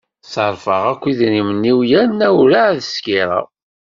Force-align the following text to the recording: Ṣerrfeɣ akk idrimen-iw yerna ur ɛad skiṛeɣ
Ṣerrfeɣ 0.33 0.83
akk 0.91 1.03
idrimen-iw 1.11 1.79
yerna 1.91 2.27
ur 2.41 2.49
ɛad 2.61 2.79
skiṛeɣ 2.83 3.45